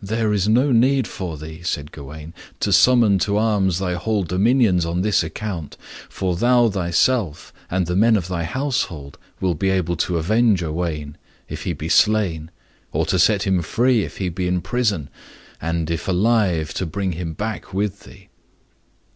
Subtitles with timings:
[0.00, 4.86] "There is no need for thee," said Gawain, "to summon to arms thy whole dominions
[4.86, 5.76] on this account,
[6.08, 11.16] for thou thyself, and the men of thy household, will be able to avenge Owain
[11.48, 12.52] if he be slain
[12.92, 15.10] or to set him free if he be in prison;
[15.60, 18.28] and, if alive, to bring him back with thee."